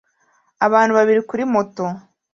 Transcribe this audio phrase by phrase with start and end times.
[0.65, 1.85] Abantu babiri kuri moto